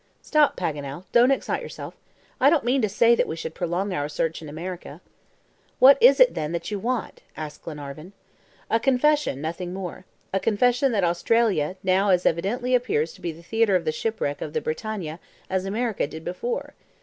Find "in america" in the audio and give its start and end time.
4.41-4.99